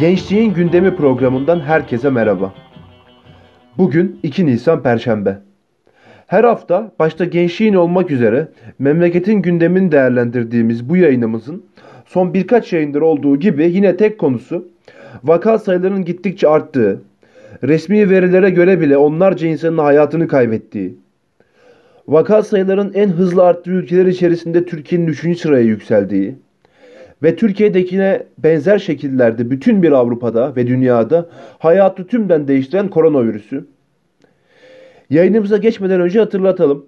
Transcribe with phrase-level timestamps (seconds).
[0.00, 2.54] Gençliğin Gündemi programından herkese merhaba.
[3.78, 5.38] Bugün 2 Nisan Perşembe.
[6.26, 8.48] Her hafta başta gençliğin olmak üzere
[8.78, 11.64] memleketin gündemini değerlendirdiğimiz bu yayınımızın
[12.06, 14.68] son birkaç yayındır olduğu gibi yine tek konusu
[15.24, 17.02] vaka sayılarının gittikçe arttığı,
[17.62, 20.96] resmi verilere göre bile onlarca insanın hayatını kaybettiği,
[22.08, 25.40] vaka sayılarının en hızlı arttığı ülkeler içerisinde Türkiye'nin 3.
[25.40, 26.34] sıraya yükseldiği,
[27.22, 31.28] ve Türkiye'dekine benzer şekillerde bütün bir Avrupa'da ve dünyada
[31.58, 33.66] hayatı tümden değiştiren koronavirüsü.
[35.10, 36.86] Yayınımıza geçmeden önce hatırlatalım.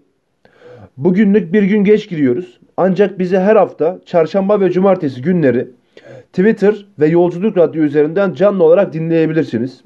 [0.97, 2.61] Bugünlük bir gün geç giriyoruz.
[2.77, 5.69] Ancak bizi her hafta çarşamba ve cumartesi günleri
[6.33, 9.81] Twitter ve Yolculuk Radyo üzerinden canlı olarak dinleyebilirsiniz.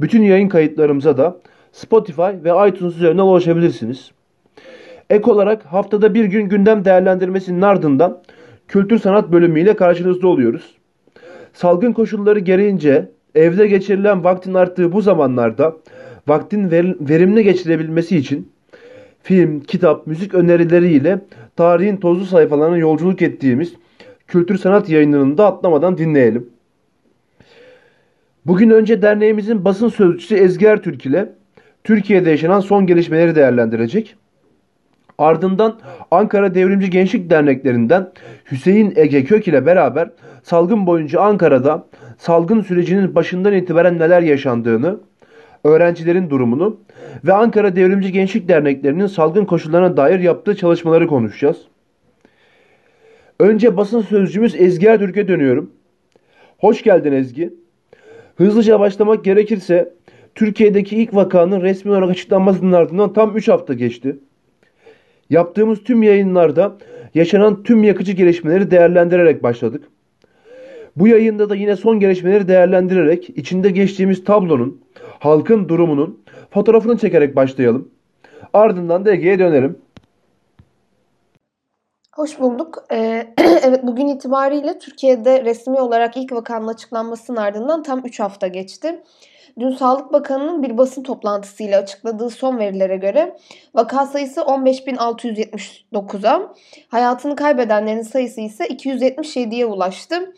[0.00, 1.36] Bütün yayın kayıtlarımıza da
[1.72, 4.10] Spotify ve iTunes üzerinden ulaşabilirsiniz.
[5.10, 8.18] Ek olarak haftada bir gün gündem değerlendirmesinin ardından
[8.72, 10.74] kültür sanat bölümüyle karşınızda oluyoruz.
[11.52, 15.76] Salgın koşulları gereğince evde geçirilen vaktin arttığı bu zamanlarda
[16.28, 18.52] vaktin verimli geçirebilmesi için
[19.22, 21.20] film, kitap, müzik önerileriyle
[21.56, 23.74] tarihin tozlu sayfalarına yolculuk ettiğimiz
[24.26, 26.50] kültür sanat yayınlarını da atlamadan dinleyelim.
[28.46, 31.32] Bugün önce derneğimizin basın sözcüsü Ezgi Ertürk ile
[31.84, 34.16] Türkiye'de yaşanan son gelişmeleri değerlendirecek.
[35.22, 35.78] Ardından
[36.10, 38.12] Ankara Devrimci Gençlik Derneklerinden
[38.50, 40.10] Hüseyin Ege Kök ile beraber
[40.42, 41.86] salgın boyunca Ankara'da
[42.18, 45.00] salgın sürecinin başından itibaren neler yaşandığını,
[45.64, 46.80] öğrencilerin durumunu
[47.24, 51.56] ve Ankara Devrimci Gençlik Derneklerinin salgın koşullarına dair yaptığı çalışmaları konuşacağız.
[53.40, 55.70] Önce basın sözcümüz Ezgi Ertürk'e dönüyorum.
[56.58, 57.54] Hoş geldin Ezgi.
[58.36, 59.94] Hızlıca başlamak gerekirse
[60.34, 64.16] Türkiye'deki ilk vakanın resmi olarak açıklanmasının ardından tam 3 hafta geçti.
[65.32, 66.72] Yaptığımız tüm yayınlarda
[67.14, 69.88] yaşanan tüm yakıcı gelişmeleri değerlendirerek başladık.
[70.96, 74.80] Bu yayında da yine son gelişmeleri değerlendirerek içinde geçtiğimiz tablonun,
[75.18, 77.88] halkın durumunun fotoğrafını çekerek başlayalım.
[78.52, 79.78] Ardından da Ege'ye dönelim.
[82.14, 82.84] Hoş bulduk.
[82.92, 89.02] Ee, evet bugün itibariyle Türkiye'de resmi olarak ilk vakanın açıklanmasının ardından tam 3 hafta geçti.
[89.58, 93.36] Dün Sağlık Bakanı'nın bir basın toplantısıyla açıkladığı son verilere göre
[93.74, 96.54] vaka sayısı 15.679'a,
[96.88, 100.34] hayatını kaybedenlerin sayısı ise 277'ye ulaştı.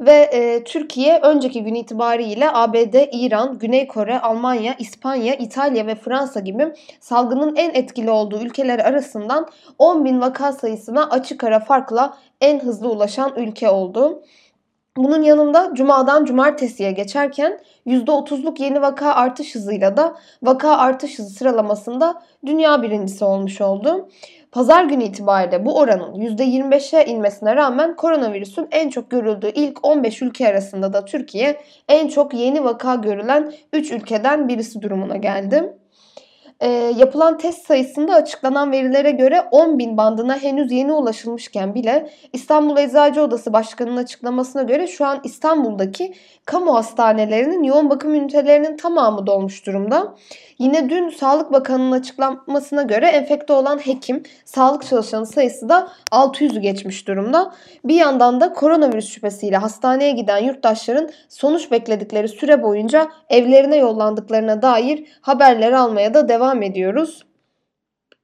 [0.00, 6.40] Ve e, Türkiye önceki gün itibariyle ABD, İran, Güney Kore, Almanya, İspanya, İtalya ve Fransa
[6.40, 9.48] gibi salgının en etkili olduğu ülkeler arasından
[9.78, 14.22] 10 bin vaka sayısına açık ara farkla en hızlı ulaşan ülke oldu.
[14.96, 22.22] Bunun yanında cumadan cumartesiye geçerken %30'luk yeni vaka artış hızıyla da vaka artış hızı sıralamasında
[22.46, 24.08] dünya birincisi olmuş oldu.
[24.52, 30.48] Pazar günü itibariyle bu oranın %25'e inmesine rağmen koronavirüsün en çok görüldüğü ilk 15 ülke
[30.48, 35.76] arasında da Türkiye en çok yeni vaka görülen 3 ülkeden birisi durumuna geldi
[36.62, 42.76] e, yapılan test sayısında açıklanan verilere göre 10 bin bandına henüz yeni ulaşılmışken bile İstanbul
[42.76, 46.14] Eczacı Odası Başkanı'nın açıklamasına göre şu an İstanbul'daki
[46.44, 50.14] kamu hastanelerinin yoğun bakım ünitelerinin tamamı dolmuş durumda.
[50.58, 57.08] Yine dün Sağlık Bakanı'nın açıklamasına göre enfekte olan hekim, sağlık çalışanı sayısı da 600'ü geçmiş
[57.08, 57.52] durumda.
[57.84, 65.04] Bir yandan da koronavirüs şüphesiyle hastaneye giden yurttaşların sonuç bekledikleri süre boyunca evlerine yollandıklarına dair
[65.20, 67.26] haberleri almaya da devam ediyoruz.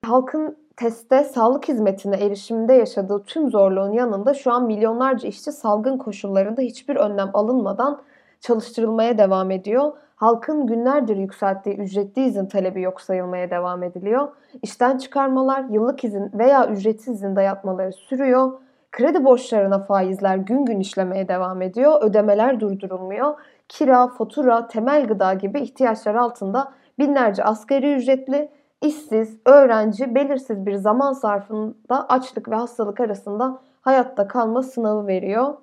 [0.05, 6.61] Halkın testte sağlık hizmetine erişiminde yaşadığı tüm zorluğun yanında şu an milyonlarca işçi salgın koşullarında
[6.61, 8.03] hiçbir önlem alınmadan
[8.41, 9.93] çalıştırılmaya devam ediyor.
[10.17, 14.29] Halkın günlerdir yükselttiği ücretli izin talebi yok sayılmaya devam ediliyor.
[14.63, 18.53] İşten çıkarmalar, yıllık izin veya ücretsiz izin dayatmaları sürüyor.
[18.93, 22.03] Kredi borçlarına faizler gün gün işlemeye devam ediyor.
[22.03, 23.35] Ödemeler durdurulmuyor.
[23.69, 28.49] Kira, fatura, temel gıda gibi ihtiyaçlar altında binlerce asgari ücretli,
[28.83, 35.55] işsiz, öğrenci belirsiz bir zaman zarfında açlık ve hastalık arasında hayatta kalma sınavı veriyor.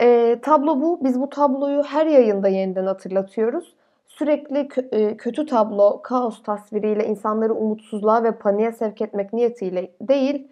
[0.00, 1.04] E, tablo bu.
[1.04, 3.74] Biz bu tabloyu her yayında yeniden hatırlatıyoruz.
[4.06, 10.48] Sürekli kö- e, kötü tablo, kaos tasviriyle insanları umutsuzluğa ve paniğe sevk etmek niyetiyle değil,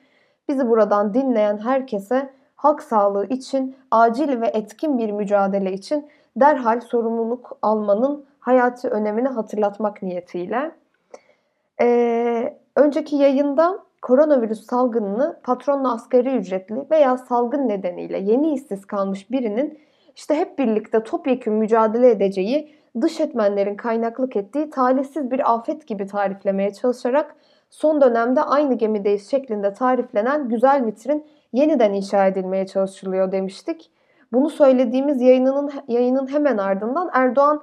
[0.48, 7.58] bizi buradan dinleyen herkese halk sağlığı için acil ve etkin bir mücadele için derhal sorumluluk
[7.62, 10.70] almanın hayati önemini hatırlatmak niyetiyle.
[11.80, 19.78] Ee, önceki yayında koronavirüs salgınını patronla asgari ücretli veya salgın nedeniyle yeni işsiz kalmış birinin
[20.16, 26.72] işte hep birlikte topyekun mücadele edeceği dış etmenlerin kaynaklık ettiği talihsiz bir afet gibi tariflemeye
[26.72, 27.36] çalışarak
[27.70, 33.90] son dönemde aynı gemideyiz şeklinde tariflenen güzel vitrin yeniden inşa edilmeye çalışılıyor demiştik.
[34.32, 37.62] bunu söylediğimiz yayınının yayının hemen ardından Erdoğan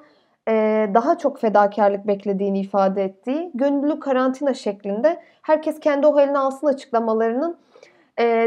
[0.93, 7.57] daha çok fedakarlık beklediğini ifade ettiği, gönüllü karantina şeklinde herkes kendi o halini alsın açıklamalarının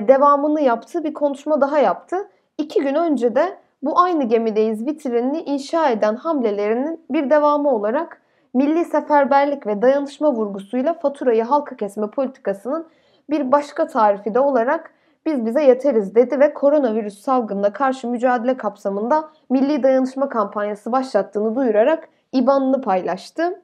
[0.09, 2.29] devamını yaptığı bir konuşma daha yaptı.
[2.59, 8.23] İki gün önce de bu aynı gemideyiz vitrinini inşa eden hamlelerinin bir devamı olarak
[8.55, 12.87] milli seferberlik ve dayanışma vurgusuyla faturayı halka kesme politikasının
[13.31, 14.91] bir başka tarifi de olarak
[15.27, 22.09] biz bize yeteriz dedi ve koronavirüs salgınına karşı mücadele kapsamında milli dayanışma kampanyası başlattığını duyurarak
[22.33, 23.63] IBAN'ını paylaştı.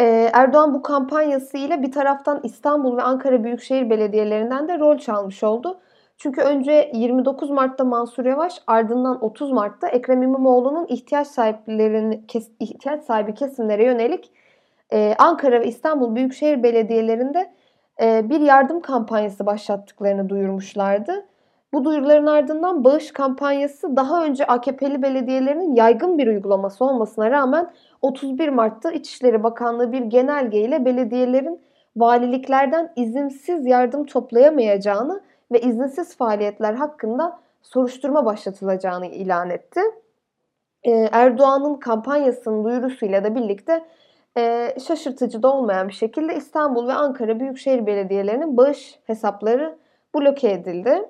[0.00, 5.44] Ee, Erdoğan bu kampanyası ile bir taraftan İstanbul ve Ankara Büyükşehir Belediyelerinden de rol çalmış
[5.44, 5.80] oldu.
[6.16, 12.24] Çünkü önce 29 Mart'ta Mansur Yavaş ardından 30 Mart'ta Ekrem İmamoğlu'nun ihtiyaç sahiplerini
[12.60, 14.32] ihtiyaç sahibi kesimlere yönelik
[14.92, 17.54] e, Ankara ve İstanbul Büyükşehir Belediyelerinde
[18.00, 21.26] bir yardım kampanyası başlattıklarını duyurmuşlardı.
[21.74, 28.48] Bu duyuruların ardından bağış kampanyası daha önce AKP'li belediyelerinin yaygın bir uygulaması olmasına rağmen 31
[28.48, 31.60] Mart'ta İçişleri Bakanlığı bir genelgeyle belediyelerin
[31.96, 39.80] valiliklerden izinsiz yardım toplayamayacağını ve izinsiz faaliyetler hakkında soruşturma başlatılacağını ilan etti.
[40.82, 43.84] Ee, Erdoğan'ın kampanyasının duyurusuyla da birlikte
[44.36, 49.78] e, şaşırtıcı da olmayan bir şekilde İstanbul ve Ankara Büyükşehir Belediyelerinin bağış hesapları
[50.14, 51.02] bloke edildi.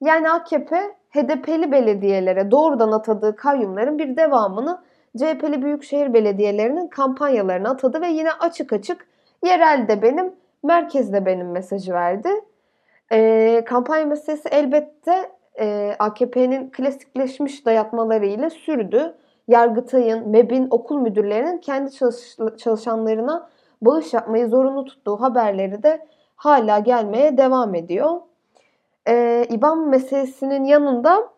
[0.00, 0.76] Yani AKP
[1.10, 4.82] HDP'li belediyelere doğrudan atadığı kayyumların bir devamını
[5.18, 9.06] CHP'li büyükşehir belediyelerinin kampanyalarına atadı ve yine açık açık
[9.44, 12.28] yerelde benim, merkezde benim mesajı verdi.
[13.12, 19.14] E, kampanya meselesi elbette e, AKP'nin klasikleşmiş dayatmalarıyla sürdü.
[19.48, 23.48] Yargıtay'ın, MEB'in, okul müdürlerinin kendi çalış, çalışanlarına
[23.82, 26.06] bağış yapmayı zorunlu tuttuğu haberleri de
[26.36, 28.20] hala gelmeye devam ediyor.
[29.08, 31.28] E, İBAN meselesinin yanında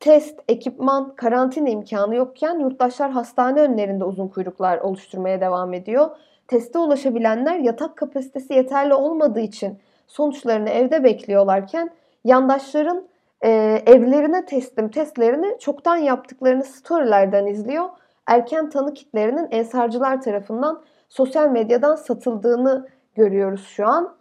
[0.00, 6.10] test, ekipman, karantina imkanı yokken yurttaşlar hastane önlerinde uzun kuyruklar oluşturmaya devam ediyor.
[6.48, 11.90] Teste ulaşabilenler yatak kapasitesi yeterli olmadığı için sonuçlarını evde bekliyorlarken
[12.24, 13.04] yandaşların
[13.44, 17.88] e, evlerine teslim testlerini çoktan yaptıklarını storylerden izliyor.
[18.26, 24.14] Erken tanı kitlerinin ensarcılar tarafından sosyal medyadan satıldığını görüyoruz şu an.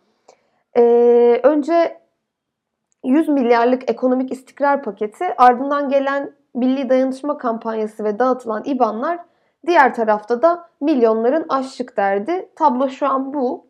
[0.77, 0.81] E,
[1.43, 1.97] önce
[3.03, 9.19] 100 milyarlık ekonomik istikrar paketi ardından gelen milli dayanışma kampanyası ve dağıtılan IBAN'lar
[9.67, 12.49] diğer tarafta da milyonların açlık derdi.
[12.55, 13.67] Tablo şu an bu.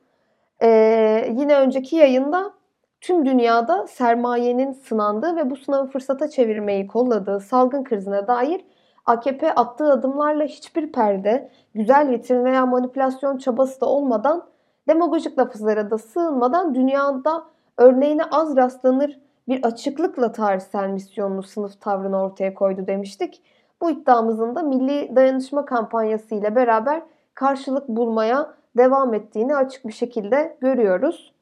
[0.61, 2.53] Ee, yine önceki yayında
[3.01, 8.65] tüm dünyada sermayenin sınandığı ve bu sınavı fırsata çevirmeyi kolladığı salgın krizine dair
[9.05, 14.47] AKP attığı adımlarla hiçbir perde, güzel vitrin veya manipülasyon çabası da olmadan,
[14.87, 17.43] demagojik lafızlara da sığınmadan dünyada
[17.77, 23.41] örneğine az rastlanır bir açıklıkla tarihsel misyonlu sınıf tavrını ortaya koydu demiştik.
[23.81, 27.01] Bu iddiamızın da milli dayanışma kampanyası ile beraber
[27.33, 31.36] karşılık bulmaya devam ettiğini açık bir şekilde görüyoruz.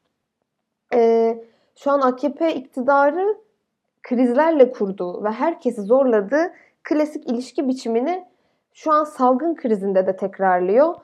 [0.95, 1.43] Ee,
[1.75, 3.37] şu an AKP iktidarı
[4.03, 6.53] krizlerle kurduğu ve herkesi zorladığı
[6.83, 8.25] klasik ilişki biçimini
[8.73, 10.95] şu an salgın krizinde de tekrarlıyor.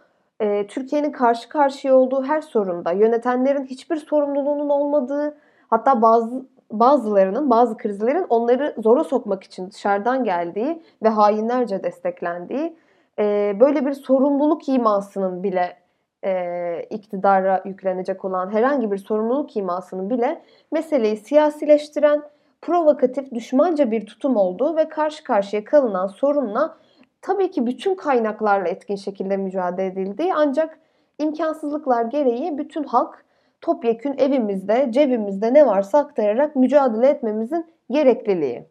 [0.41, 5.37] Ee, Türkiye'nin karşı karşıya olduğu her sorunda yönetenlerin hiçbir sorumluluğunun olmadığı
[5.69, 12.75] hatta bazı bazılarının, bazı krizlerin onları zora sokmak için dışarıdan geldiği ve hainlerce desteklendiği
[13.19, 15.80] e, böyle bir sorumluluk imasının bile
[16.23, 22.21] e, iktidara yüklenecek olan herhangi bir sorumluluk imasının bile meseleyi siyasileştiren,
[22.61, 26.77] provokatif, düşmanca bir tutum olduğu ve karşı karşıya kalınan sorunla
[27.21, 30.79] tabii ki bütün kaynaklarla etkin şekilde mücadele edildiği ancak
[31.19, 33.25] imkansızlıklar gereği bütün halk
[33.61, 38.65] topyekün evimizde, cebimizde ne varsa aktararak mücadele etmemizin gerekliliği.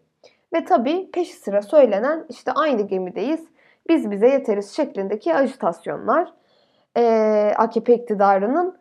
[0.54, 3.49] Ve tabii peşi sıra söylenen işte aynı gemideyiz,
[3.88, 6.33] biz bize yeteriz şeklindeki ajitasyonlar
[6.97, 8.78] e, AKP iktidarının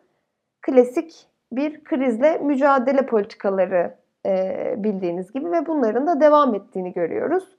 [0.62, 3.94] klasik bir krizle mücadele politikaları
[4.26, 7.56] e, bildiğiniz gibi ve bunların da devam ettiğini görüyoruz.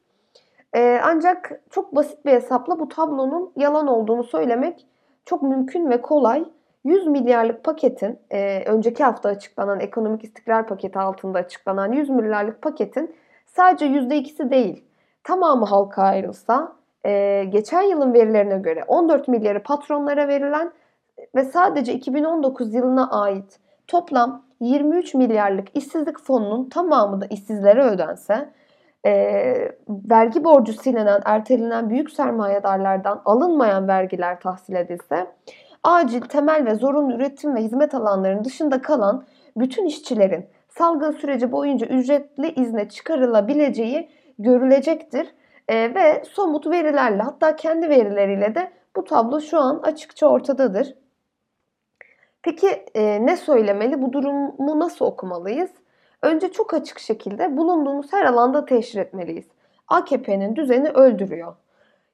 [0.75, 4.87] E, ancak çok basit bir hesapla bu tablonun yalan olduğunu söylemek
[5.25, 6.45] çok mümkün ve kolay.
[6.83, 13.15] 100 milyarlık paketin e, önceki hafta açıklanan ekonomik istikrar paketi altında açıklanan 100 milyarlık paketin
[13.45, 14.85] sadece %2'si değil
[15.23, 20.71] tamamı halka ayrılsa e, geçen yılın verilerine göre 14 milyarı patronlara verilen
[21.35, 28.49] ve sadece 2019 yılına ait toplam 23 milyarlık işsizlik fonunun tamamı da işsizlere ödense
[29.05, 29.11] e,
[29.89, 35.27] vergi borcu silinen, ertelenen büyük sermayedarlardan alınmayan vergiler tahsil edilse
[35.83, 39.25] acil, temel ve zorunlu üretim ve hizmet alanlarının dışında kalan
[39.57, 45.27] bütün işçilerin salgın süreci boyunca ücretli izne çıkarılabileceği görülecektir.
[45.71, 50.95] E, ve somut verilerle hatta kendi verileriyle de bu tablo şu an açıkça ortadadır.
[52.43, 54.01] Peki e, ne söylemeli?
[54.01, 55.69] Bu durumu nasıl okumalıyız?
[56.21, 59.45] Önce çok açık şekilde bulunduğumuz her alanda teşhir etmeliyiz.
[59.87, 61.55] AKP'nin düzeni öldürüyor.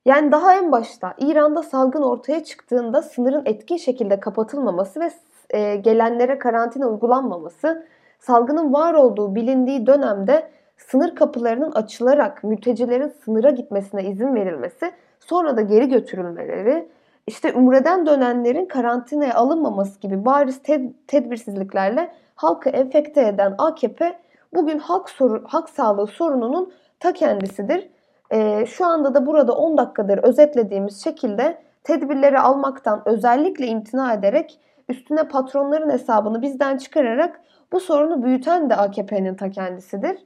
[0.05, 5.11] Yani daha en başta İran'da salgın ortaya çıktığında sınırın etkin şekilde kapatılmaması ve
[5.49, 7.87] e, gelenlere karantina uygulanmaması,
[8.19, 15.61] salgının var olduğu bilindiği dönemde sınır kapılarının açılarak mültecilerin sınıra gitmesine izin verilmesi, sonra da
[15.61, 16.89] geri götürülmeleri,
[17.27, 24.19] işte Umre'den dönenlerin karantinaya alınmaması gibi bariz ted- tedbirsizliklerle halkı enfekte eden AKP
[24.53, 27.89] bugün halk soru, halk sağlığı sorununun ta kendisidir.
[28.31, 35.23] E, şu anda da burada 10 dakikadır özetlediğimiz şekilde tedbirleri almaktan özellikle imtina ederek üstüne
[35.23, 37.41] patronların hesabını bizden çıkararak
[37.71, 40.17] bu sorunu büyüten de AKP'nin ta kendisidir.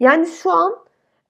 [0.00, 0.76] Yani şu an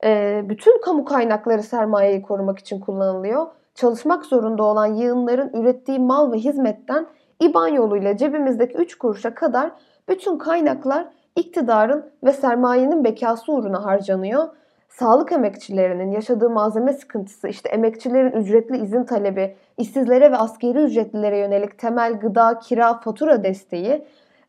[0.04, 3.46] e, bütün kamu kaynakları sermayeyi korumak için kullanılıyor.
[3.74, 7.06] Çalışmak zorunda olan yığınların ürettiği mal ve hizmetten
[7.40, 9.70] İBAN yoluyla cebimizdeki 3 kuruşa kadar
[10.08, 11.06] bütün kaynaklar
[11.36, 14.48] iktidarın ve sermayenin bekası uğruna harcanıyor.
[14.88, 21.78] Sağlık emekçilerinin yaşadığı malzeme sıkıntısı, işte emekçilerin ücretli izin talebi, işsizlere ve askeri ücretlilere yönelik
[21.78, 24.04] temel gıda, kira, fatura desteği,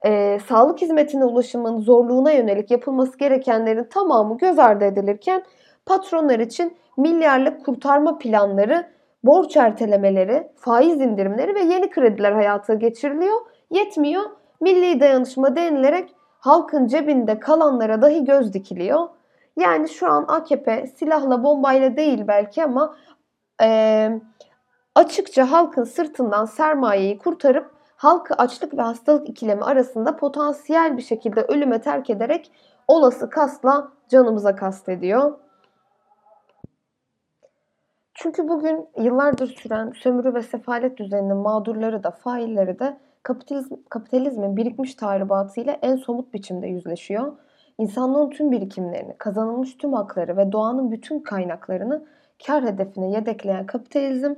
[0.05, 5.43] e, sağlık hizmetine ulaşımın zorluğuna yönelik yapılması gerekenlerin tamamı göz ardı edilirken
[5.85, 8.87] patronlar için milyarlık kurtarma planları,
[9.23, 13.35] borç ertelemeleri, faiz indirimleri ve yeni krediler hayata geçiriliyor.
[13.71, 14.23] Yetmiyor.
[14.61, 16.09] Milli dayanışma denilerek
[16.39, 19.07] halkın cebinde kalanlara dahi göz dikiliyor.
[19.57, 22.95] Yani şu an AKP silahla bombayla değil belki ama
[23.61, 24.09] e,
[24.95, 31.81] açıkça halkın sırtından sermayeyi kurtarıp halkı açlık ve hastalık ikilemi arasında potansiyel bir şekilde ölüme
[31.81, 32.51] terk ederek
[32.87, 35.33] olası kasla canımıza kastediyor.
[38.13, 44.95] Çünkü bugün yıllardır süren sömürü ve sefalet düzeninin mağdurları da failleri de kapitalizm, kapitalizmin birikmiş
[44.95, 47.33] tahribatıyla en somut biçimde yüzleşiyor.
[47.77, 52.05] İnsanlığın tüm birikimlerini, kazanılmış tüm hakları ve doğanın bütün kaynaklarını
[52.47, 54.33] kar hedefine yedekleyen kapitalizm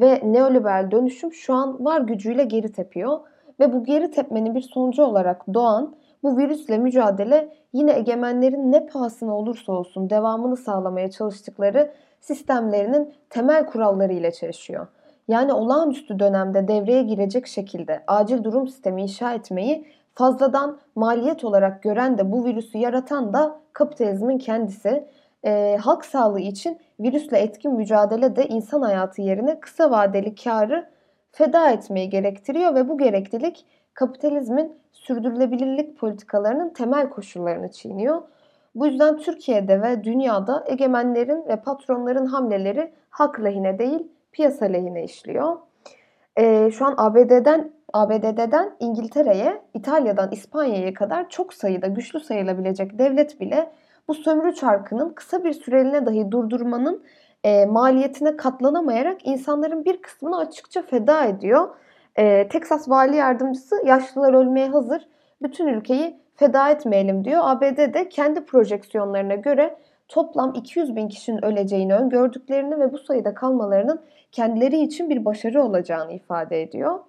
[0.00, 3.20] ve neoliberal dönüşüm şu an var gücüyle geri tepiyor.
[3.60, 9.36] Ve bu geri tepmenin bir sonucu olarak doğan bu virüsle mücadele yine egemenlerin ne pahasına
[9.36, 14.86] olursa olsun devamını sağlamaya çalıştıkları sistemlerinin temel kuralları ile çelişiyor.
[15.28, 22.18] Yani olağanüstü dönemde devreye girecek şekilde acil durum sistemi inşa etmeyi fazladan maliyet olarak gören
[22.18, 25.06] de bu virüsü yaratan da kapitalizmin kendisi.
[25.44, 30.88] E, halk sağlığı için virüsle etkin mücadele de insan hayatı yerine kısa vadeli karı
[31.32, 38.22] feda etmeyi gerektiriyor ve bu gereklilik kapitalizmin sürdürülebilirlik politikalarının temel koşullarını çiğniyor.
[38.74, 45.56] Bu yüzden Türkiye'de ve dünyada egemenlerin ve patronların hamleleri hak lehine değil piyasa lehine işliyor.
[46.38, 53.72] Ee, şu an ABD'den ABD'den İngiltere'ye, İtalya'dan İspanya'ya kadar çok sayıda güçlü sayılabilecek devlet bile
[54.08, 57.02] bu sömürü çarkının kısa bir süreliğine dahi durdurmanın
[57.44, 61.68] e, maliyetine katlanamayarak insanların bir kısmını açıkça feda ediyor.
[62.16, 65.08] E, Texas Vali Yardımcısı yaşlılar ölmeye hazır,
[65.42, 67.40] bütün ülkeyi feda etmeyelim diyor.
[67.44, 69.76] ABD de kendi projeksiyonlarına göre
[70.08, 74.00] toplam 200 bin kişinin öleceğini öngördüklerini ve bu sayıda kalmalarının
[74.32, 77.00] kendileri için bir başarı olacağını ifade ediyor.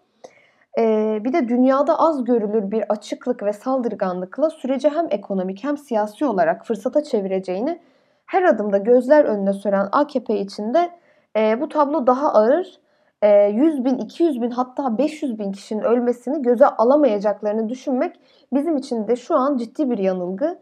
[0.77, 6.25] Ee, bir de dünyada az görülür bir açıklık ve saldırganlıkla süreci hem ekonomik hem siyasi
[6.25, 7.79] olarak fırsata çevireceğini
[8.25, 10.89] her adımda gözler önüne süren AKP için de
[11.38, 12.79] e, bu tablo daha ağır.
[13.22, 18.19] E, 100 bin, 200 bin hatta 500 bin kişinin ölmesini göze alamayacaklarını düşünmek
[18.53, 20.60] bizim için de şu an ciddi bir yanılgı.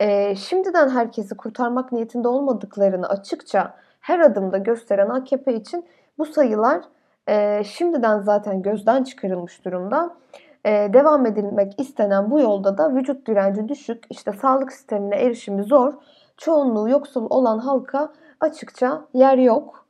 [0.00, 5.84] E, şimdiden herkesi kurtarmak niyetinde olmadıklarını açıkça her adımda gösteren AKP için
[6.18, 6.80] bu sayılar
[7.28, 10.16] e, şimdiden zaten gözden çıkarılmış durumda.
[10.66, 15.92] E, devam edilmek istenen bu yolda da vücut direnci düşük, işte sağlık sistemine erişimi zor,
[16.36, 19.86] çoğunluğu yoksul olan halka açıkça yer yok.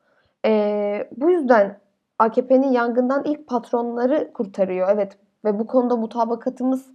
[0.46, 1.78] E, bu yüzden
[2.18, 4.88] AKP'nin yangından ilk patronları kurtarıyor.
[4.92, 6.86] Evet ve bu konuda mutabakatımız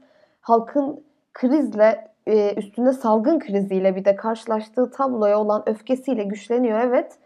[0.41, 7.17] halkın krizle e, üstünde salgın kriziyle bir de karşılaştığı tabloya olan öfkesiyle güçleniyor evet.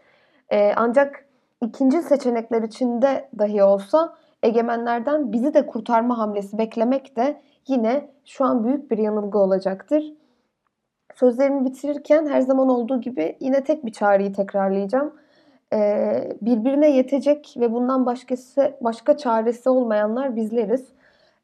[0.76, 1.24] Ancak
[1.62, 8.64] ikinci seçenekler içinde dahi olsa egemenlerden bizi de kurtarma hamlesi beklemek de yine şu an
[8.64, 10.04] büyük bir yanılgı olacaktır.
[11.14, 15.14] Sözlerimi bitirirken her zaman olduğu gibi yine tek bir çağrıyı tekrarlayacağım.
[15.72, 20.88] Ee, birbirine yetecek ve bundan başkası başka çaresi olmayanlar bizleriz.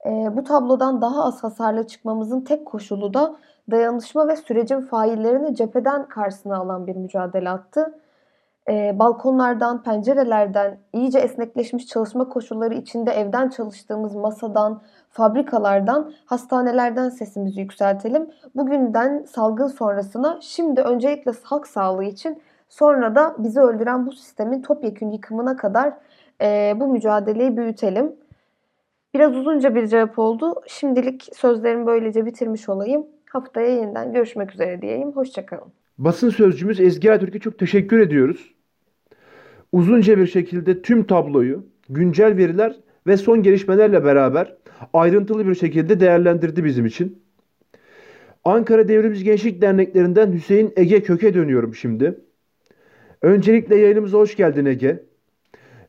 [0.06, 3.37] E, bu tablodan daha az hasarla çıkmamızın tek koşulu da
[3.71, 7.99] dayanışma ve sürecin faillerini cepheden karşısına alan bir mücadele attı.
[8.71, 18.30] E, balkonlardan, pencerelerden, iyice esnekleşmiş çalışma koşulları içinde evden çalıştığımız masadan, fabrikalardan, hastanelerden sesimizi yükseltelim.
[18.54, 25.11] Bugünden salgın sonrasına şimdi öncelikle halk sağlığı için sonra da bizi öldüren bu sistemin topyekün
[25.11, 25.92] yıkımına kadar
[26.40, 28.12] e, bu mücadeleyi büyütelim.
[29.14, 30.54] Biraz uzunca bir cevap oldu.
[30.66, 33.06] Şimdilik sözlerimi böylece bitirmiş olayım.
[33.30, 35.12] Haftaya yeniden görüşmek üzere diyeyim.
[35.12, 35.73] Hoşçakalın.
[35.99, 38.54] Basın sözcümüz Ezgi Ertürk'e çok teşekkür ediyoruz.
[39.75, 42.76] Uzunca bir şekilde tüm tabloyu, güncel veriler
[43.07, 44.57] ve son gelişmelerle beraber
[44.93, 47.23] ayrıntılı bir şekilde değerlendirdi bizim için.
[48.45, 52.21] Ankara Devrimiz Gençlik Derneklerinden Hüseyin Ege Kök'e dönüyorum şimdi.
[53.23, 55.02] Öncelikle yayınımıza hoş geldin Ege.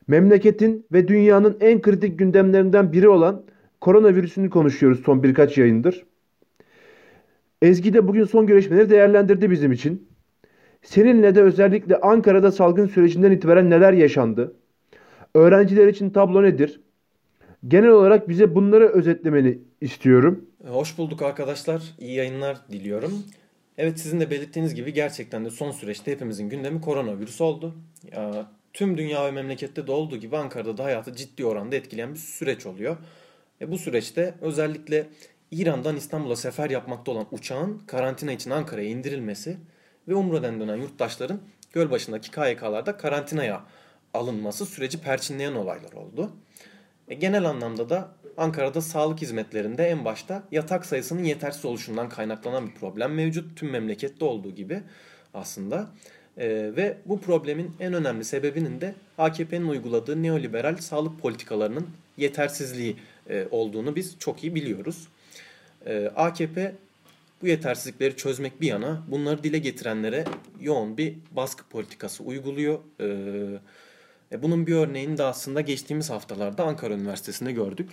[0.06, 3.42] Memleketin ve dünyanın en kritik gündemlerinden biri olan
[3.80, 6.06] koronavirüsünü konuşuyoruz son birkaç yayındır.
[7.62, 10.15] Ezgi de bugün son görüşmeleri değerlendirdi bizim için.
[10.86, 14.56] Seninle de özellikle Ankara'da salgın sürecinden itibaren neler yaşandı?
[15.34, 16.80] Öğrenciler için tablo nedir?
[17.68, 20.50] Genel olarak bize bunları özetlemeni istiyorum.
[20.68, 21.82] Hoş bulduk arkadaşlar.
[21.98, 23.12] İyi yayınlar diliyorum.
[23.78, 27.74] Evet sizin de belirttiğiniz gibi gerçekten de son süreçte hepimizin gündemi koronavirüs oldu.
[28.12, 32.18] Ya, tüm dünya ve memlekette de olduğu gibi Ankara'da da hayatı ciddi oranda etkileyen bir
[32.18, 32.96] süreç oluyor.
[33.60, 35.06] E, bu süreçte özellikle
[35.50, 39.56] İran'dan İstanbul'a sefer yapmakta olan uçağın karantina için Ankara'ya indirilmesi
[40.08, 41.40] ve Umre'den dönen yurttaşların
[41.72, 43.64] Gölbaşı'ndaki KYK'larda karantinaya
[44.14, 46.30] alınması süreci perçinleyen olaylar oldu.
[47.08, 52.74] E, genel anlamda da Ankara'da sağlık hizmetlerinde en başta yatak sayısının yetersiz oluşundan kaynaklanan bir
[52.74, 53.58] problem mevcut.
[53.58, 54.82] Tüm memlekette olduğu gibi
[55.34, 55.86] aslında.
[56.38, 62.96] E, ve bu problemin en önemli sebebinin de AKP'nin uyguladığı neoliberal sağlık politikalarının yetersizliği
[63.30, 65.08] e, olduğunu biz çok iyi biliyoruz.
[65.86, 66.74] E, AKP
[67.42, 70.24] bu yetersizlikleri çözmek bir yana bunları dile getirenlere
[70.60, 72.78] yoğun bir baskı politikası uyguluyor.
[74.32, 77.90] E, bunun bir örneğini de aslında geçtiğimiz haftalarda Ankara Üniversitesi'nde gördük.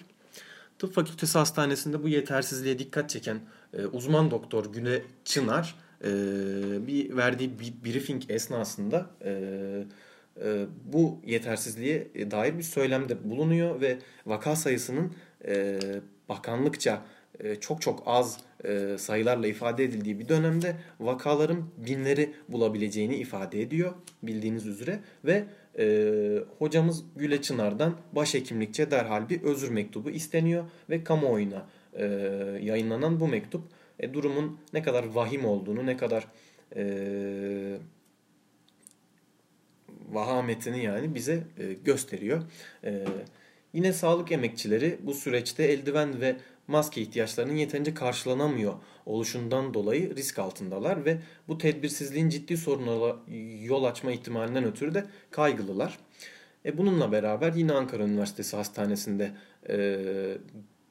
[0.80, 3.40] Tıp Fakültesi Hastanesi'nde bu yetersizliğe dikkat çeken
[3.74, 6.08] e, uzman doktor Güne Çınar e,
[6.88, 9.32] bir verdiği bir briefing esnasında e,
[10.44, 15.14] e, bu yetersizliğe dair bir söylemde bulunuyor ve vaka sayısının
[15.48, 15.80] e,
[16.30, 17.02] bakanlıkça
[17.62, 23.93] çok çok az e, sayılarla ifade edildiği bir dönemde vakaların binleri bulabileceğini ifade ediyor
[24.24, 25.43] bildiğiniz üzere ve
[25.80, 25.86] e,
[26.60, 32.06] hocamız Güle Çınar'dan başhekimlikçe derhal bir özür mektubu isteniyor ve kamuoyuna e,
[32.62, 33.62] yayınlanan bu mektup
[34.00, 36.28] e, durumun ne kadar vahim olduğunu, ne kadar
[36.76, 37.78] e,
[40.12, 42.41] vahametini yani bize e, gösteriyor.
[42.84, 43.06] E,
[43.74, 46.36] yine sağlık emekçileri bu süreçte eldiven ve
[46.67, 48.73] maske ihtiyaçlarının yeterince karşılanamıyor
[49.06, 53.15] oluşundan dolayı risk altındalar ve bu tedbirsizliğin ciddi sorunlara
[53.62, 55.99] yol açma ihtimalinden ötürü de kaygılılar.
[56.65, 59.32] E bununla beraber yine Ankara Üniversitesi Hastanesi'nde
[59.69, 59.78] e,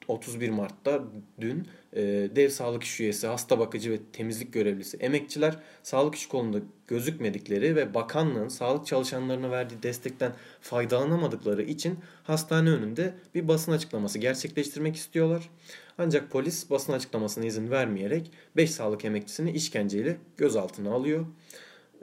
[0.07, 1.03] 31 Mart'ta
[1.41, 2.01] dün e,
[2.35, 7.93] dev sağlık iş üyesi, hasta bakıcı ve temizlik görevlisi emekçiler sağlık iş kolunda gözükmedikleri ve
[7.93, 15.49] bakanlığın sağlık çalışanlarına verdiği destekten faydalanamadıkları için hastane önünde bir basın açıklaması gerçekleştirmek istiyorlar.
[15.97, 21.25] Ancak polis basın açıklamasına izin vermeyerek 5 sağlık emekçisini işkenceyle gözaltına alıyor.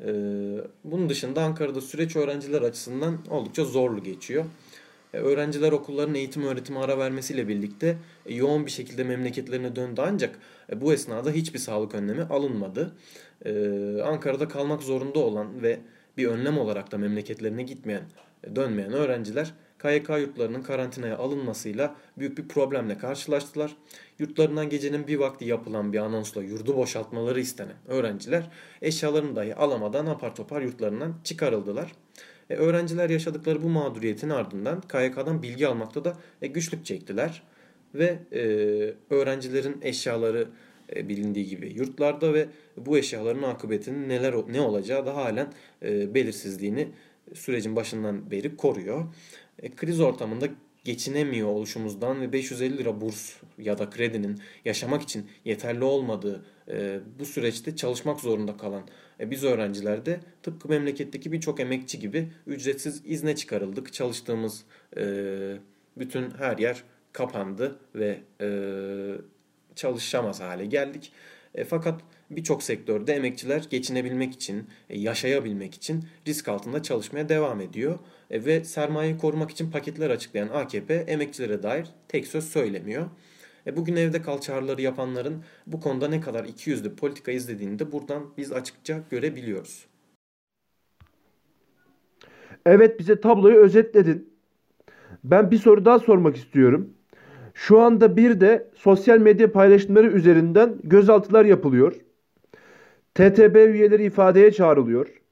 [0.05, 0.13] Ee,
[0.85, 4.45] bunun dışında Ankara'da süreç öğrenciler açısından oldukça zorlu geçiyor.
[5.15, 7.97] E, öğrenciler okulların eğitim öğretimi ara vermesiyle birlikte
[8.27, 10.39] e, yoğun bir şekilde memleketlerine döndü ancak
[10.73, 12.97] e, bu esnada hiçbir sağlık önlemi alınmadı.
[14.05, 15.79] Ankara'da kalmak zorunda olan ve
[16.17, 18.03] bir önlem olarak da memleketlerine gitmeyen,
[18.57, 23.77] dönmeyen öğrenciler KYK yurtlarının karantinaya alınmasıyla büyük bir problemle karşılaştılar.
[24.19, 28.51] Yurtlarından gecenin bir vakti yapılan bir anonsla yurdu boşaltmaları istenen öğrenciler
[28.83, 31.93] eşyalarını dahi alamadan apar topar yurtlarından çıkarıldılar.
[32.51, 37.43] E, öğrenciler yaşadıkları bu mağduriyetin ardından KYK'dan bilgi almakta da e, güçlük çektiler.
[37.95, 38.41] Ve e,
[39.15, 40.49] öğrencilerin eşyaları
[40.97, 46.89] e, bilindiği gibi yurtlarda ve bu eşyaların akıbetinin neler ne olacağı da halen e, belirsizliğini
[47.35, 49.05] sürecin başından beri koruyor.
[49.63, 50.47] E, kriz ortamında
[50.85, 57.25] geçinemiyor oluşumuzdan ve 550 lira burs ya da kredinin yaşamak için yeterli olmadığı e, bu
[57.25, 58.83] süreçte çalışmak zorunda kalan
[59.21, 63.93] biz öğrenciler de tıpkı memleketteki birçok emekçi gibi ücretsiz izne çıkarıldık.
[63.93, 64.65] Çalıştığımız
[64.97, 65.05] e,
[65.97, 68.49] bütün her yer kapandı ve e,
[69.77, 71.13] çalışamaz hale geldik.
[71.55, 77.99] E, fakat birçok sektörde emekçiler geçinebilmek için, e, yaşayabilmek için risk altında çalışmaya devam ediyor.
[78.31, 83.07] E, ve sermayeyi korumak için paketler açıklayan AKP emekçilere dair tek söz söylemiyor.
[83.67, 88.23] E, bugün evde kal çağrıları yapanların bu konuda ne kadar ikiyüzlü politika izlediğini de buradan
[88.37, 89.87] biz açıkça görebiliyoruz.
[92.67, 94.31] Evet bize tabloyu özetledin.
[95.25, 96.95] Ben bir soru daha sormak istiyorum.
[97.55, 101.97] Şu anda bir de sosyal medya paylaşımları üzerinden gözaltılar yapılıyor.
[103.15, 105.23] TTB üyeleri ifadeye çağrılıyor.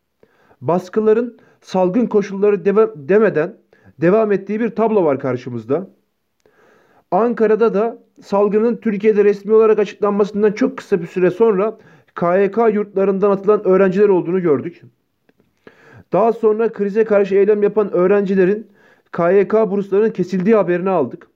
[0.61, 3.57] Baskıların salgın koşulları deva- demeden
[4.01, 5.91] devam ettiği bir tablo var karşımızda.
[7.11, 11.79] Ankara'da da salgının Türkiye'de resmi olarak açıklanmasından çok kısa bir süre sonra
[12.15, 14.83] KYK yurtlarından atılan öğrenciler olduğunu gördük.
[16.13, 18.67] Daha sonra krize karşı eylem yapan öğrencilerin
[19.13, 21.29] KYK burslarının kesildiği haberini aldık.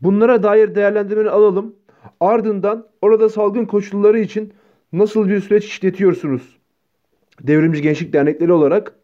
[0.00, 1.74] Bunlara dair değerlendirmeni alalım.
[2.20, 4.52] Ardından orada salgın koşulları için
[4.92, 6.58] nasıl bir süreç işletiyorsunuz?
[7.40, 8.97] Devrimci Gençlik Dernekleri olarak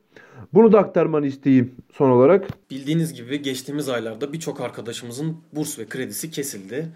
[0.55, 2.71] bunu da aktarmanı isteyeyim son olarak.
[2.71, 6.88] Bildiğiniz gibi geçtiğimiz aylarda birçok arkadaşımızın burs ve kredisi kesildi.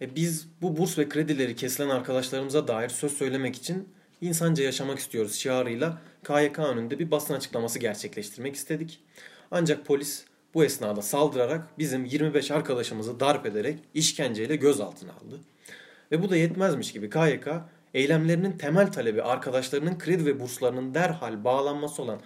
[0.00, 3.88] E biz bu burs ve kredileri kesilen arkadaşlarımıza dair söz söylemek için
[4.20, 9.00] insanca yaşamak istiyoruz şiarıyla KYK önünde bir basın açıklaması gerçekleştirmek istedik.
[9.50, 10.24] Ancak polis
[10.54, 15.40] bu esnada saldırarak bizim 25 arkadaşımızı darp ederek işkenceyle gözaltına aldı.
[16.12, 17.48] Ve bu da yetmezmiş gibi KYK
[17.94, 22.20] eylemlerinin temel talebi arkadaşlarının kredi ve burslarının derhal bağlanması olan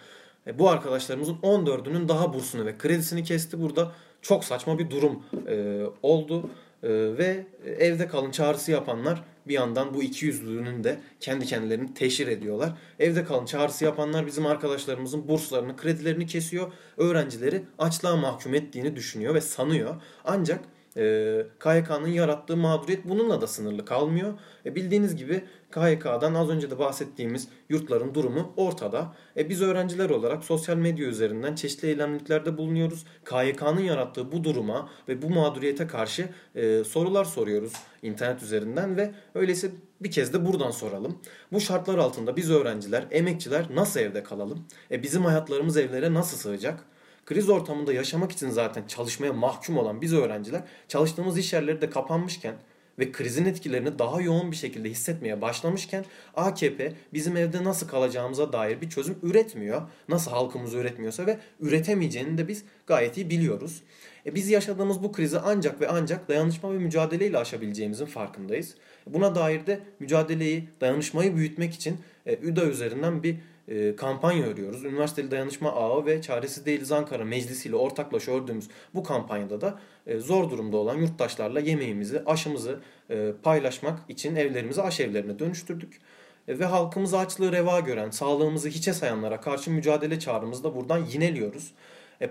[0.58, 3.61] bu arkadaşlarımızın 14'ünün daha bursunu ve kredisini kesti.
[3.61, 6.50] Burada çok saçma bir durum e, oldu
[6.82, 7.46] e, ve
[7.78, 12.72] evde kalın çağrısı yapanlar bir yandan bu iki yüzlülüğünün de kendi kendilerini teşhir ediyorlar.
[12.98, 16.72] Evde kalın çağrısı yapanlar bizim arkadaşlarımızın burslarını, kredilerini kesiyor.
[16.96, 20.02] Öğrencileri açlığa mahkum ettiğini düşünüyor ve sanıyor.
[20.24, 20.61] Ancak
[20.98, 24.38] e, KYK'nın yarattığı mağduriyet bununla da sınırlı kalmıyor.
[24.66, 29.14] E, bildiğiniz gibi KYK'dan az önce de bahsettiğimiz yurtların durumu ortada.
[29.37, 33.04] E, biz öğrenciler olarak sosyal medya üzerinden çeşitli eylemliklerde bulunuyoruz.
[33.24, 39.70] KYK'nın yarattığı bu duruma ve bu mağduriyete karşı e, sorular soruyoruz internet üzerinden ve öyleyse
[40.00, 41.18] bir kez de buradan soralım.
[41.52, 44.66] Bu şartlar altında biz öğrenciler, emekçiler nasıl evde kalalım?
[44.90, 46.84] E, bizim hayatlarımız evlere nasıl sığacak?
[47.28, 52.54] Kriz ortamında yaşamak için zaten çalışmaya mahkum olan biz öğrenciler çalıştığımız iş yerleri de kapanmışken
[52.98, 56.04] ve krizin etkilerini daha yoğun bir şekilde hissetmeye başlamışken
[56.36, 59.82] AKP bizim evde nasıl kalacağımıza dair bir çözüm üretmiyor.
[60.08, 63.82] Nasıl halkımız üretmiyorsa ve üretemeyeceğini de biz gayet iyi biliyoruz.
[64.26, 68.74] E biz yaşadığımız bu krizi ancak ve ancak dayanışma ve mücadeleyle aşabileceğimizin farkındayız.
[69.06, 73.36] Buna dair de mücadeleyi, dayanışmayı büyütmek için e, ÜDA üzerinden bir
[73.68, 74.85] e, kampanya örüyoruz.
[74.85, 80.18] Üniversiteli Dayanışma Ağı ve Çaresiz Değiliz Ankara Meclisi ile ortaklaşa ördüğümüz bu kampanyada da e,
[80.18, 86.00] zor durumda olan yurttaşlarla yemeğimizi, aşımızı e, paylaşmak için evlerimizi aş evlerine dönüştürdük.
[86.48, 91.72] Ve halkımızı açlığı reva gören, sağlığımızı hiçe sayanlara karşı mücadele çağrımızı da buradan yineliyoruz.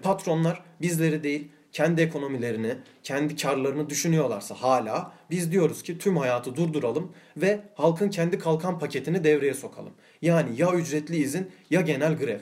[0.02, 7.12] Patronlar bizleri değil, kendi ekonomilerini, kendi karlarını düşünüyorlarsa hala biz diyoruz ki tüm hayatı durduralım
[7.38, 9.93] ve halkın kendi kalkan paketini devreye sokalım.
[10.21, 12.39] Yani ya ücretli izin ya genel grev.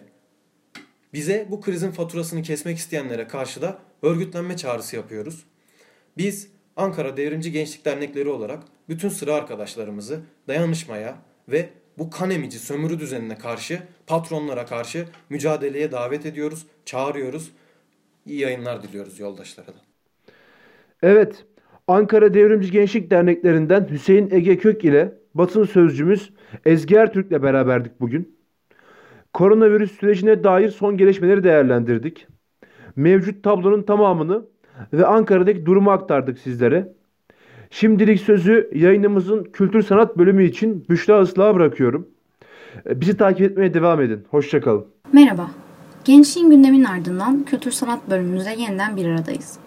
[1.14, 5.46] Bize bu krizin faturasını kesmek isteyenlere karşı da örgütlenme çağrısı yapıyoruz.
[6.18, 11.16] Biz Ankara Devrimci Gençlik Dernekleri olarak bütün sıra arkadaşlarımızı dayanışmaya
[11.50, 17.52] ve bu kan emici sömürü düzenine karşı, patronlara karşı mücadeleye davet ediyoruz, çağırıyoruz
[18.26, 19.80] İyi yayınlar diliyoruz yoldaşlara da.
[21.04, 21.46] Evet,
[21.88, 26.34] Ankara Devrimci Gençlik Derneklerinden Hüseyin Ege Kök ile basın sözcümüz
[26.66, 28.36] Ezgi Ertürk'le beraberdik bugün.
[29.34, 32.28] Koronavirüs sürecine dair son gelişmeleri değerlendirdik.
[32.96, 34.46] Mevcut tablonun tamamını
[34.94, 36.94] ve Ankara'daki durumu aktardık sizlere.
[37.70, 42.08] Şimdilik sözü yayınımızın kültür sanat bölümü için Büşra Islah'a bırakıyorum.
[42.86, 44.26] Bizi takip etmeye devam edin.
[44.30, 44.86] Hoşçakalın.
[45.14, 45.52] Merhaba.
[46.06, 49.65] Gençliğin gündemin ardından kültür sanat bölümümüzde yeniden bir aradayız.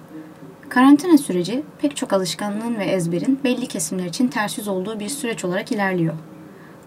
[0.68, 5.44] Karantina süreci pek çok alışkanlığın ve ezberin belli kesimler için ters yüz olduğu bir süreç
[5.44, 6.14] olarak ilerliyor.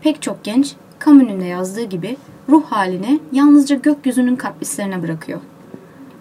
[0.01, 2.17] Pek çok genç, Camus'un yazdığı gibi
[2.49, 5.39] ruh halini yalnızca gökyüzünün kaprislerine bırakıyor.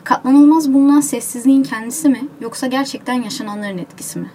[0.04, 4.30] Katlanılmaz bulunan sessizliğin kendisi mi yoksa gerçekten yaşananların etkisi mi?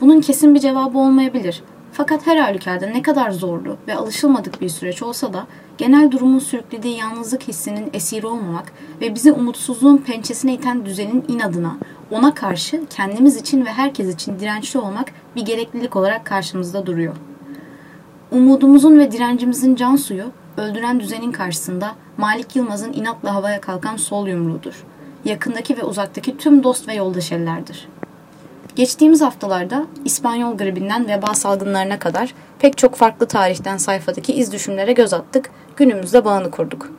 [0.00, 5.02] Bunun kesin bir cevabı olmayabilir fakat her halükarda ne kadar zorlu ve alışılmadık bir süreç
[5.02, 5.46] olsa da
[5.78, 11.76] genel durumun sürüklediği yalnızlık hissinin esiri olmamak ve bizi umutsuzluğun pençesine iten düzenin inadına,
[12.10, 17.16] ona karşı kendimiz için ve herkes için dirençli olmak bir gereklilik olarak karşımızda duruyor.
[18.30, 20.24] Umudumuzun ve direncimizin can suyu,
[20.56, 24.84] öldüren düzenin karşısında Malik Yılmaz'ın inatla havaya kalkan sol yumruğudur.
[25.24, 27.88] Yakındaki ve uzaktaki tüm dost ve yoldaş ellerdir.
[28.76, 35.12] Geçtiğimiz haftalarda İspanyol gribinden veba salgınlarına kadar pek çok farklı tarihten sayfadaki iz düşümlere göz
[35.12, 36.92] attık, günümüzde bağını kurduk.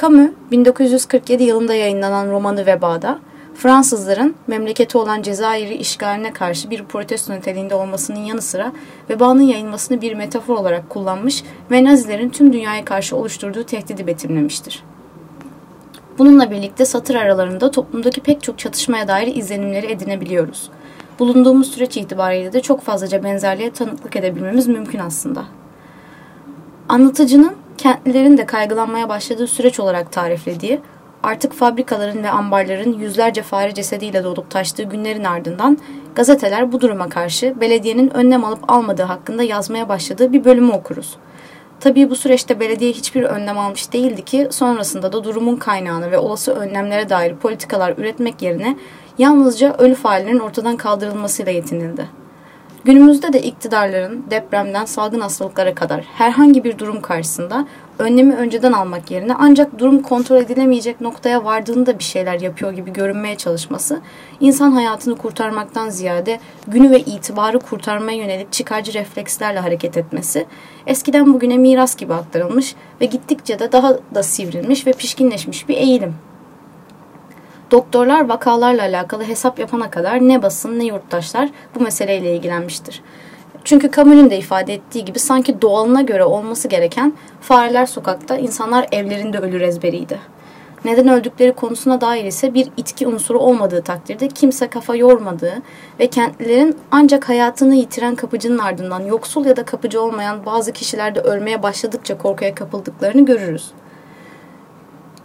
[0.00, 3.18] Camus, 1947 yılında yayınlanan romanı Veba'da,
[3.56, 8.72] Fransızların memleketi olan Cezayir'i işgaline karşı bir protesto niteliğinde olmasının yanı sıra
[9.10, 14.82] vebanın yayılmasını bir metafor olarak kullanmış ve Nazilerin tüm dünyaya karşı oluşturduğu tehdidi betimlemiştir.
[16.18, 20.70] Bununla birlikte satır aralarında toplumdaki pek çok çatışmaya dair izlenimleri edinebiliyoruz.
[21.18, 25.44] Bulunduğumuz süreç itibariyle de çok fazlaca benzerliğe tanıklık edebilmemiz mümkün aslında.
[26.88, 30.80] Anlatıcının kentlilerin de kaygılanmaya başladığı süreç olarak tariflediği,
[31.26, 35.78] artık fabrikaların ve ambarların yüzlerce fare cesediyle dolup taştığı günlerin ardından
[36.14, 41.16] gazeteler bu duruma karşı belediyenin önlem alıp almadığı hakkında yazmaya başladığı bir bölümü okuruz.
[41.80, 46.52] Tabii bu süreçte belediye hiçbir önlem almış değildi ki sonrasında da durumun kaynağını ve olası
[46.52, 48.76] önlemlere dair politikalar üretmek yerine
[49.18, 52.25] yalnızca ölü faillerin ortadan kaldırılmasıyla yetinildi.
[52.86, 57.66] Günümüzde de iktidarların depremden salgın hastalıklara kadar herhangi bir durum karşısında
[57.98, 63.36] önlemi önceden almak yerine ancak durum kontrol edilemeyecek noktaya vardığında bir şeyler yapıyor gibi görünmeye
[63.36, 64.00] çalışması,
[64.40, 70.46] insan hayatını kurtarmaktan ziyade günü ve itibarı kurtarmaya yönelik çıkarcı reflekslerle hareket etmesi,
[70.86, 76.14] eskiden bugüne miras gibi aktarılmış ve gittikçe de daha da sivrilmiş ve pişkinleşmiş bir eğilim.
[77.70, 83.02] Doktorlar vakalarla alakalı hesap yapana kadar ne basın ne yurttaşlar bu meseleyle ilgilenmiştir.
[83.64, 89.38] Çünkü Camus'un de ifade ettiği gibi sanki doğalına göre olması gereken fareler sokakta, insanlar evlerinde
[89.38, 90.18] ölür ezberiydi.
[90.84, 95.62] Neden öldükleri konusuna dair ise bir itki unsuru olmadığı takdirde kimse kafa yormadığı
[96.00, 101.62] ve kentlilerin ancak hayatını yitiren kapıcının ardından yoksul ya da kapıcı olmayan bazı kişilerde ölmeye
[101.62, 103.70] başladıkça korkuya kapıldıklarını görürüz.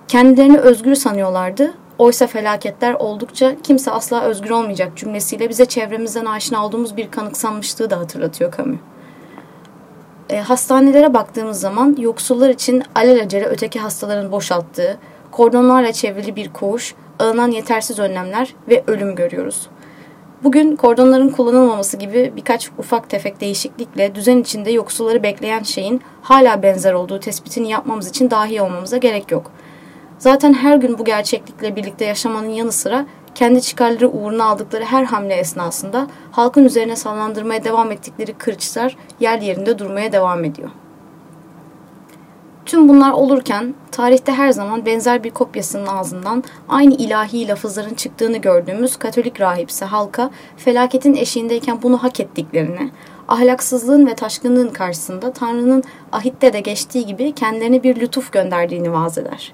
[0.07, 6.97] Kendilerini özgür sanıyorlardı Oysa felaketler oldukça kimse asla özgür olmayacak cümlesiyle bize çevremizden aşina olduğumuz
[6.97, 8.79] bir kanıksanmışlığı da hatırlatıyor Camus.
[10.29, 14.97] E, hastanelere baktığımız zaman yoksullar için alelacele öteki hastaların boşalttığı,
[15.31, 19.67] kordonlarla çevrili bir koğuş, alınan yetersiz önlemler ve ölüm görüyoruz.
[20.43, 26.93] Bugün kordonların kullanılmaması gibi birkaç ufak tefek değişiklikle düzen içinde yoksulları bekleyen şeyin hala benzer
[26.93, 29.51] olduğu tespitini yapmamız için dahi olmamıza gerek yok.
[30.21, 33.05] Zaten her gün bu gerçeklikle birlikte yaşamanın yanı sıra
[33.35, 39.79] kendi çıkarları uğruna aldıkları her hamle esnasında halkın üzerine sallandırmaya devam ettikleri kırıçlar yer yerinde
[39.79, 40.69] durmaya devam ediyor.
[42.65, 48.97] Tüm bunlar olurken tarihte her zaman benzer bir kopyasının ağzından aynı ilahi lafızların çıktığını gördüğümüz
[48.97, 52.91] Katolik rahipse halka felaketin eşiğindeyken bunu hak ettiklerini,
[53.27, 59.53] ahlaksızlığın ve taşkınlığın karşısında Tanrı'nın ahitte de geçtiği gibi kendilerine bir lütuf gönderdiğini vaaz eder.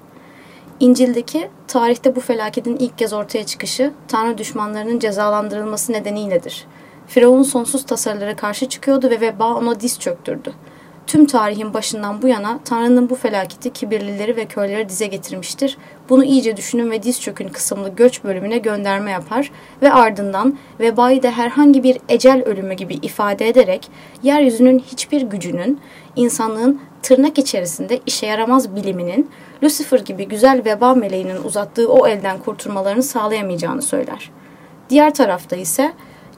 [0.80, 6.66] İncil'deki tarihte bu felaketin ilk kez ortaya çıkışı Tanrı düşmanlarının cezalandırılması nedeniyledir.
[7.08, 10.54] Firavun sonsuz tasarılara karşı çıkıyordu ve veba ona diz çöktürdü.
[11.08, 15.78] Tüm tarihin başından bu yana Tanrı'nın bu felaketi kibirlileri ve köyleri dize getirmiştir.
[16.10, 21.32] Bunu iyice düşünün ve diz çökün kısımlı göç bölümüne gönderme yapar ve ardından vebayı da
[21.32, 23.90] herhangi bir ecel ölümü gibi ifade ederek
[24.24, 25.80] yeryüzünün hiçbir gücünün
[26.16, 29.30] insanlığın tırnak içerisinde işe yaramaz biliminin
[29.64, 34.32] Lucifer gibi güzel veba meleğinin uzattığı o elden kurtulmalarını sağlayamayacağını söyler.
[34.90, 35.94] Diğer tarafta ise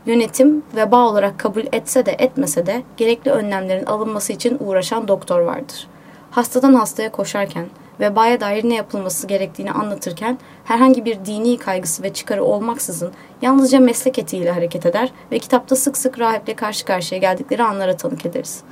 [0.06, 5.88] yönetim veba olarak kabul etse de etmese de gerekli önlemlerin alınması için uğraşan doktor vardır.
[6.32, 7.66] Hastadan hastaya koşarken,
[8.00, 14.20] vebaya dair ne yapılması gerektiğini anlatırken herhangi bir dini kaygısı ve çıkarı olmaksızın yalnızca meslek
[14.20, 18.64] etiğiyle hareket eder ve kitapta sık sık rahiple karşı karşıya geldikleri anlara tanık ederiz.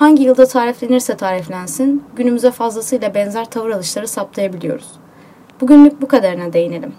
[0.00, 4.88] Hangi yılda tariflenirse tariflensin, günümüze fazlasıyla benzer tavır alışları saptayabiliyoruz.
[5.60, 6.92] Bugünlük bu kadarına değinelim.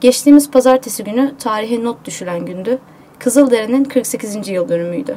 [0.00, 2.78] Geçtiğimiz pazartesi günü tarihe not düşülen gündü.
[3.18, 4.48] Kızıldere'nin 48.
[4.48, 5.16] yıl dönümüydü.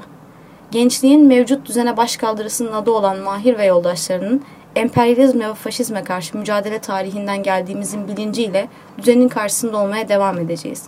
[0.72, 4.44] Gençliğin mevcut düzene başkaldırısının adı olan Mahir ve yoldaşlarının
[4.76, 10.84] emperyalizme ve faşizme karşı mücadele tarihinden geldiğimizin bilinciyle düzenin karşısında olmaya devam edeceğiz.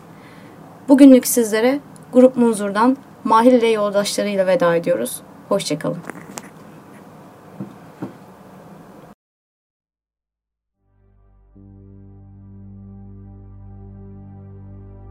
[0.89, 1.79] Bugünlük sizlere
[2.13, 5.21] Grup Munzur'dan Mahir ile yoldaşlarıyla veda ediyoruz.
[5.53, 5.97] Hoşçakalın.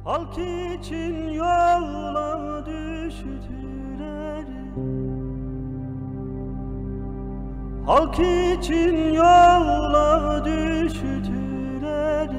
[0.05, 4.45] Halk için yola düştüler.
[7.87, 12.31] Halk için yola düştüler.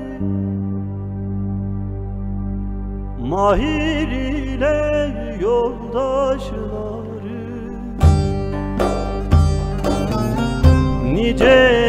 [3.20, 6.83] Mahir ile yoldaşlar
[11.24, 11.83] নিজে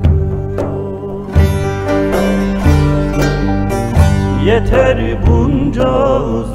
[4.46, 6.55] Yeter bunca zulüm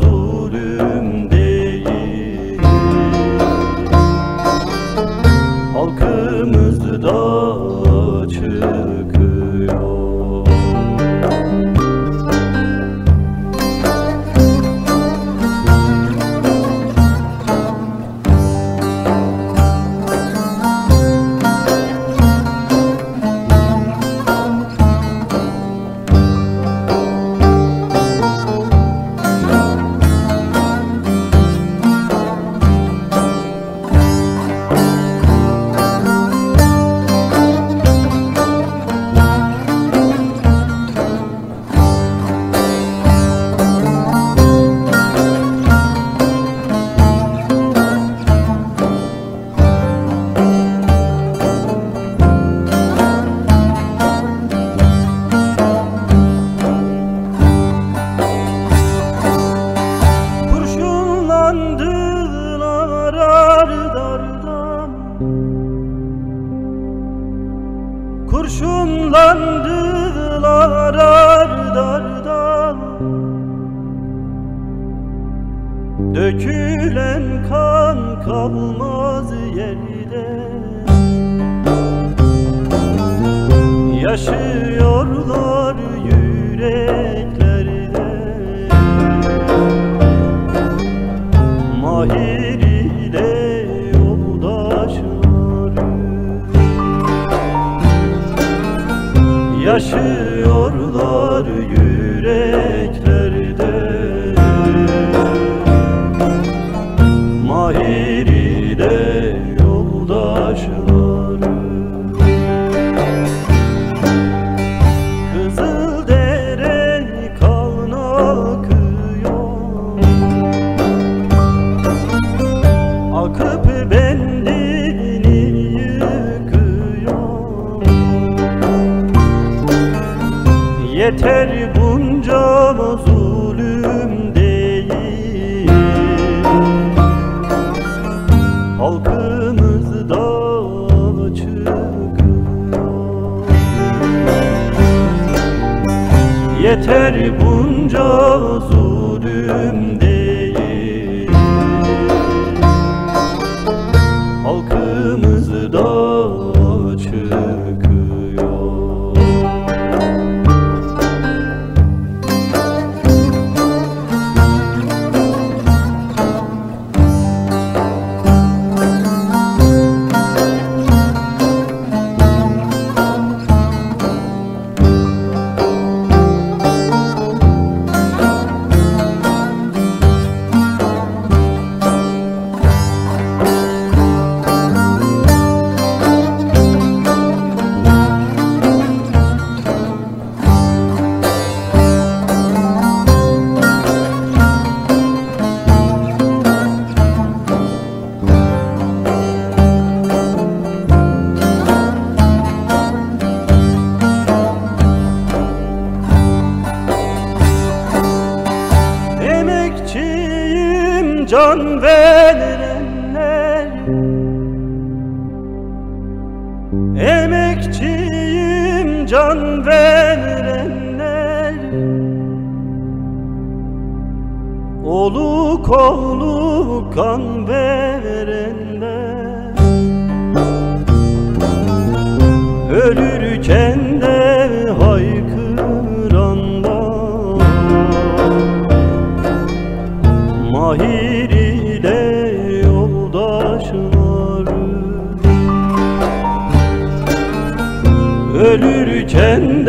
[248.63, 249.67] ölürken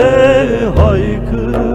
[0.75, 1.70] haykır.